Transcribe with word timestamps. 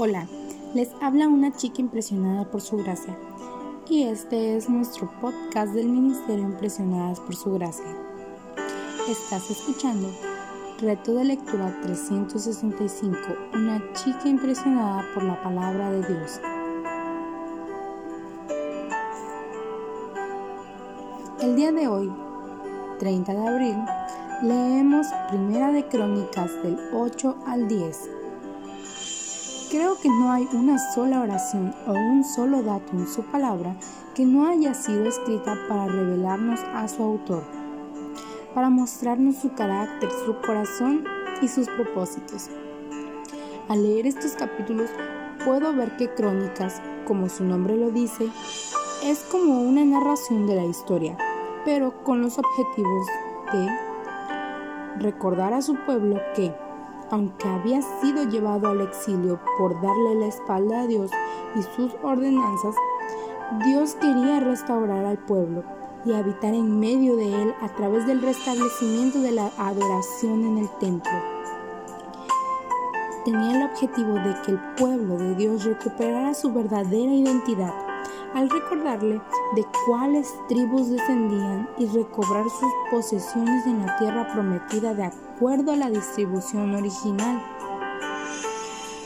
Hola, 0.00 0.28
les 0.74 0.90
habla 1.02 1.26
una 1.26 1.56
chica 1.56 1.80
impresionada 1.80 2.48
por 2.48 2.60
su 2.60 2.76
gracia 2.76 3.18
y 3.88 4.04
este 4.04 4.56
es 4.56 4.70
nuestro 4.70 5.10
podcast 5.20 5.72
del 5.72 5.88
Ministerio 5.88 6.44
Impresionadas 6.44 7.18
por 7.18 7.34
su 7.34 7.54
gracia. 7.54 7.84
Estás 9.08 9.50
escuchando 9.50 10.08
Reto 10.80 11.14
de 11.16 11.24
Lectura 11.24 11.76
365, 11.82 13.18
una 13.54 13.82
chica 13.94 14.28
impresionada 14.28 15.04
por 15.14 15.24
la 15.24 15.42
palabra 15.42 15.90
de 15.90 16.06
Dios. 16.06 16.40
El 21.40 21.56
día 21.56 21.72
de 21.72 21.88
hoy, 21.88 22.12
30 23.00 23.32
de 23.32 23.48
abril, 23.48 23.76
leemos 24.44 25.08
Primera 25.28 25.72
de 25.72 25.84
Crónicas 25.88 26.52
del 26.62 26.78
8 26.94 27.36
al 27.48 27.66
10 27.66 28.17
Creo 29.70 29.98
que 30.00 30.08
no 30.08 30.32
hay 30.32 30.48
una 30.54 30.78
sola 30.94 31.20
oración 31.20 31.74
o 31.86 31.92
un 31.92 32.24
solo 32.24 32.62
dato 32.62 32.90
en 32.92 33.06
su 33.06 33.22
palabra 33.24 33.76
que 34.14 34.24
no 34.24 34.48
haya 34.48 34.72
sido 34.72 35.04
escrita 35.04 35.58
para 35.68 35.86
revelarnos 35.86 36.60
a 36.72 36.88
su 36.88 37.02
autor, 37.02 37.44
para 38.54 38.70
mostrarnos 38.70 39.36
su 39.36 39.52
carácter, 39.52 40.08
su 40.24 40.34
corazón 40.40 41.04
y 41.42 41.48
sus 41.48 41.68
propósitos. 41.68 42.48
Al 43.68 43.82
leer 43.82 44.06
estos 44.06 44.32
capítulos 44.32 44.88
puedo 45.44 45.74
ver 45.74 45.98
que 45.98 46.14
Crónicas, 46.14 46.80
como 47.06 47.28
su 47.28 47.44
nombre 47.44 47.76
lo 47.76 47.90
dice, 47.90 48.26
es 49.04 49.18
como 49.24 49.60
una 49.60 49.84
narración 49.84 50.46
de 50.46 50.56
la 50.56 50.64
historia, 50.64 51.18
pero 51.66 52.02
con 52.04 52.22
los 52.22 52.38
objetivos 52.38 53.06
de 53.52 53.68
recordar 54.98 55.52
a 55.52 55.60
su 55.60 55.74
pueblo 55.84 56.18
que 56.34 56.54
aunque 57.10 57.48
había 57.48 57.80
sido 58.00 58.24
llevado 58.24 58.68
al 58.68 58.80
exilio 58.80 59.40
por 59.58 59.80
darle 59.80 60.14
la 60.16 60.26
espalda 60.26 60.82
a 60.82 60.86
Dios 60.86 61.10
y 61.54 61.62
sus 61.62 61.94
ordenanzas, 62.02 62.74
Dios 63.64 63.94
quería 63.94 64.40
restaurar 64.40 65.04
al 65.04 65.18
pueblo 65.18 65.64
y 66.04 66.12
habitar 66.12 66.54
en 66.54 66.78
medio 66.78 67.16
de 67.16 67.42
él 67.42 67.54
a 67.60 67.68
través 67.68 68.06
del 68.06 68.22
restablecimiento 68.22 69.20
de 69.20 69.32
la 69.32 69.50
adoración 69.56 70.44
en 70.44 70.58
el 70.58 70.68
templo. 70.78 71.12
Tenía 73.24 73.56
el 73.56 73.70
objetivo 73.70 74.14
de 74.14 74.34
que 74.44 74.52
el 74.52 74.60
pueblo 74.76 75.16
de 75.16 75.34
Dios 75.34 75.64
recuperara 75.64 76.34
su 76.34 76.52
verdadera 76.52 77.12
identidad 77.12 77.87
al 78.34 78.50
recordarle 78.50 79.20
de 79.54 79.66
cuáles 79.86 80.32
tribus 80.48 80.90
descendían 80.90 81.68
y 81.78 81.86
recobrar 81.86 82.44
sus 82.44 82.72
posesiones 82.90 83.66
en 83.66 83.84
la 83.84 83.96
tierra 83.98 84.28
prometida 84.32 84.94
de 84.94 85.04
acuerdo 85.04 85.72
a 85.72 85.76
la 85.76 85.90
distribución 85.90 86.74
original. 86.74 87.42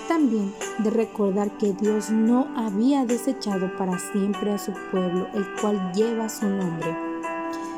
También 0.08 0.52
de 0.78 0.90
recordar 0.90 1.50
que 1.58 1.72
Dios 1.72 2.10
no 2.10 2.48
había 2.56 3.06
desechado 3.06 3.74
para 3.76 3.98
siempre 3.98 4.52
a 4.52 4.58
su 4.58 4.72
pueblo, 4.90 5.26
el 5.34 5.46
cual 5.60 5.92
lleva 5.92 6.28
su 6.28 6.46
nombre, 6.46 6.96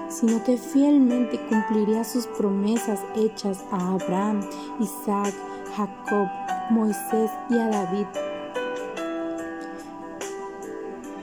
sino 0.09 0.43
que 0.43 0.57
fielmente 0.57 1.39
cumpliría 1.49 2.03
sus 2.03 2.27
promesas 2.27 3.01
hechas 3.15 3.65
a 3.71 3.93
Abraham, 3.93 4.41
Isaac, 4.81 5.35
Jacob, 5.77 6.29
Moisés 6.71 7.31
y 7.51 7.59
a 7.59 7.69
David 7.69 8.07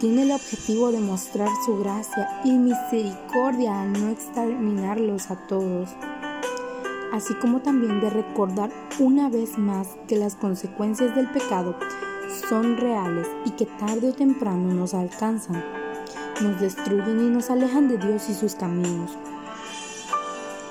tiene 0.02 0.24
el 0.24 0.32
objetivo 0.32 0.92
de 0.92 1.00
mostrar 1.00 1.48
su 1.64 1.78
gracia 1.78 2.42
y 2.44 2.54
misericordia 2.54 3.82
al 3.82 3.94
no 3.94 4.10
exterminarlos 4.10 5.30
a 5.30 5.36
todos, 5.46 5.92
así 7.14 7.36
como 7.36 7.62
también 7.62 8.02
de 8.02 8.10
recordar 8.10 8.72
una 8.98 9.30
vez 9.30 9.60
más 9.60 9.90
que 10.08 10.18
las 10.18 10.34
consecuencias 10.34 11.14
del 11.14 11.30
pecado 11.30 11.76
son 12.50 12.78
reales 12.78 13.28
y 13.46 13.52
que 13.52 13.68
tarde 13.68 14.10
o 14.10 14.14
temprano 14.14 14.74
nos 14.74 14.96
alcanzan, 14.96 15.64
nos 16.42 16.60
destruyen 16.60 17.24
y 17.24 17.30
nos 17.30 17.52
alejan 17.52 17.88
de 17.88 18.00
Dios 18.00 18.28
y 18.28 18.34
sus 18.34 18.56
caminos. 18.56 19.16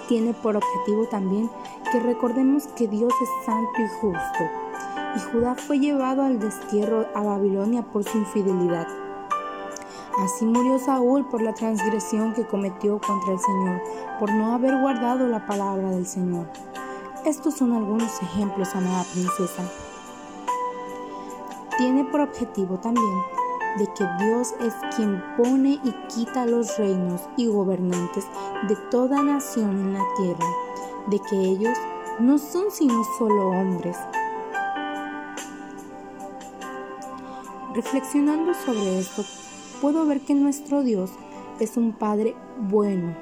Tiene 0.08 0.34
por 0.34 0.56
objetivo 0.56 1.06
también 1.06 1.48
que 1.92 2.00
recordemos 2.00 2.66
que 2.76 2.88
Dios 2.88 3.12
es 3.22 3.46
santo 3.46 3.70
y 3.78 3.88
justo, 4.00 4.44
y 5.14 5.20
Judá 5.30 5.54
fue 5.54 5.78
llevado 5.78 6.22
al 6.22 6.40
destierro 6.40 7.06
a 7.14 7.22
Babilonia 7.22 7.82
por 7.82 8.02
su 8.02 8.18
infidelidad. 8.18 8.88
Así 10.18 10.44
murió 10.44 10.78
Saúl 10.78 11.26
por 11.28 11.40
la 11.40 11.54
transgresión 11.54 12.34
que 12.34 12.46
cometió 12.46 13.00
contra 13.00 13.32
el 13.32 13.38
Señor, 13.38 13.82
por 14.18 14.30
no 14.32 14.52
haber 14.52 14.78
guardado 14.78 15.26
la 15.28 15.46
palabra 15.46 15.90
del 15.90 16.06
Señor. 16.06 16.46
Estos 17.24 17.54
son 17.54 17.72
algunos 17.72 18.20
ejemplos, 18.22 18.74
amada 18.74 19.04
princesa. 19.12 19.62
Tiene 21.78 22.04
por 22.04 22.20
objetivo 22.20 22.78
también 22.78 23.18
de 23.78 23.86
que 23.94 24.06
Dios 24.18 24.54
es 24.60 24.74
quien 24.96 25.22
pone 25.36 25.80
y 25.84 25.92
quita 26.08 26.44
los 26.44 26.76
reinos 26.76 27.22
y 27.36 27.46
gobernantes 27.46 28.26
de 28.68 28.76
toda 28.90 29.22
nación 29.22 29.70
en 29.70 29.92
la 29.94 30.04
tierra, 30.16 30.46
de 31.06 31.18
que 31.20 31.36
ellos 31.36 31.78
no 32.18 32.38
son 32.38 32.70
sino 32.70 33.02
solo 33.18 33.50
hombres. 33.50 33.96
Reflexionando 37.74 38.52
sobre 38.52 38.98
esto, 38.98 39.22
puedo 39.80 40.06
ver 40.06 40.20
que 40.20 40.34
nuestro 40.34 40.82
Dios 40.82 41.10
es 41.58 41.76
un 41.76 41.92
Padre 41.92 42.34
bueno, 42.68 43.14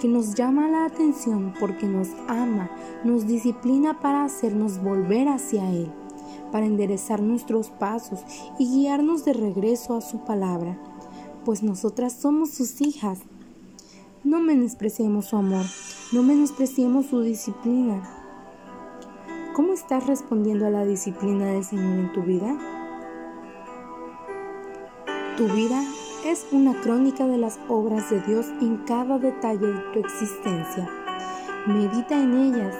que 0.00 0.08
nos 0.08 0.34
llama 0.34 0.68
la 0.68 0.84
atención 0.86 1.54
porque 1.58 1.86
nos 1.86 2.08
ama, 2.28 2.70
nos 3.04 3.26
disciplina 3.26 4.00
para 4.00 4.24
hacernos 4.24 4.82
volver 4.82 5.28
hacia 5.28 5.70
Él, 5.70 5.90
para 6.52 6.66
enderezar 6.66 7.22
nuestros 7.22 7.70
pasos 7.70 8.20
y 8.58 8.70
guiarnos 8.70 9.24
de 9.24 9.32
regreso 9.32 9.96
a 9.96 10.00
su 10.00 10.24
palabra, 10.24 10.78
pues 11.44 11.62
nosotras 11.62 12.14
somos 12.14 12.50
sus 12.50 12.80
hijas. 12.80 13.18
No 14.24 14.40
menospreciemos 14.40 15.26
su 15.26 15.36
amor, 15.36 15.66
no 16.12 16.22
menospreciemos 16.22 17.06
su 17.06 17.20
disciplina. 17.20 18.02
¿Cómo 19.54 19.72
estás 19.72 20.06
respondiendo 20.06 20.66
a 20.66 20.70
la 20.70 20.84
disciplina 20.84 21.46
del 21.46 21.64
Señor 21.64 21.98
en 21.98 22.12
tu 22.12 22.22
vida? 22.22 22.83
Tu 25.36 25.48
vida 25.48 25.82
es 26.24 26.46
una 26.52 26.80
crónica 26.80 27.26
de 27.26 27.38
las 27.38 27.58
obras 27.68 28.08
de 28.08 28.20
Dios 28.20 28.46
en 28.60 28.76
cada 28.86 29.18
detalle 29.18 29.66
de 29.66 29.80
tu 29.92 29.98
existencia. 29.98 30.88
Medita 31.66 32.14
en 32.14 32.34
ellas. 32.34 32.76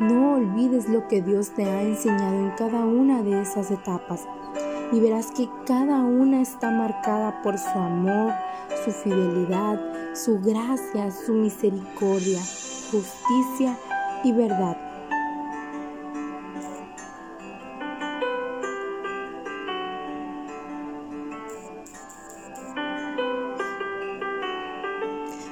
No 0.00 0.36
olvides 0.36 0.88
lo 0.88 1.06
que 1.08 1.20
Dios 1.20 1.50
te 1.50 1.66
ha 1.66 1.82
enseñado 1.82 2.38
en 2.38 2.52
cada 2.52 2.86
una 2.86 3.22
de 3.22 3.42
esas 3.42 3.70
etapas 3.70 4.26
y 4.92 4.98
verás 4.98 5.30
que 5.32 5.46
cada 5.66 5.98
una 5.98 6.40
está 6.40 6.70
marcada 6.70 7.42
por 7.42 7.58
su 7.58 7.78
amor, 7.78 8.32
su 8.82 8.92
fidelidad, 8.92 9.78
su 10.14 10.40
gracia, 10.40 11.10
su 11.10 11.34
misericordia, 11.34 12.40
justicia 12.90 13.76
y 14.24 14.32
verdad. 14.32 14.89